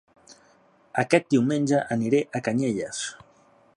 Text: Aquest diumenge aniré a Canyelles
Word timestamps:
Aquest 1.03 1.29
diumenge 1.35 1.81
aniré 1.97 2.23
a 2.39 2.43
Canyelles 2.49 3.03